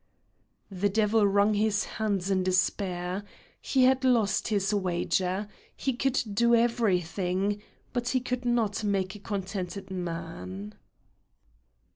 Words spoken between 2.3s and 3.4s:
in despair.